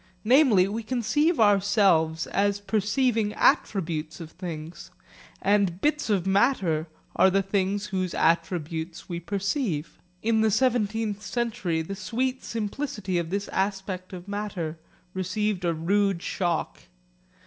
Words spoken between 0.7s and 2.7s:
conceive ourselves as